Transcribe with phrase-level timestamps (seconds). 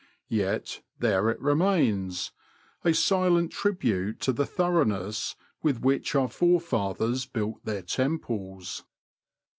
[0.31, 2.31] Yet there it remains,
[2.83, 8.83] a silent tribute to the thoroughness with which our forefathers built their temples.